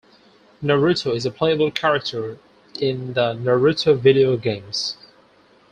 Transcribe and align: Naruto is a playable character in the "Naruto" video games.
Naruto 0.63 1.15
is 1.15 1.27
a 1.27 1.29
playable 1.31 1.69
character 1.69 2.39
in 2.79 3.13
the 3.13 3.35
"Naruto" 3.35 3.95
video 3.95 4.35
games. 4.35 4.97